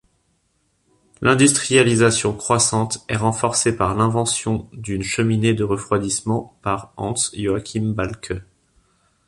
[1.21, 8.41] L'industrialisation croissante est renforcée par l'invention d´une cheminée de refroidissement par Hans-Joackim Balcke.